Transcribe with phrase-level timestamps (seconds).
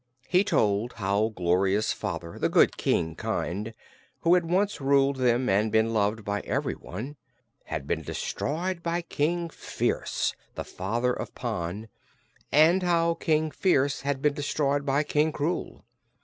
[0.27, 3.75] He told how Gloria's father, the good King Kynd,
[4.21, 7.17] who had once ruled them and been loved by everyone,
[7.65, 11.87] had been destroyed by King Phearce, the father of Pon,
[12.51, 15.83] and how King Phearce had been destroyed by King Krewl.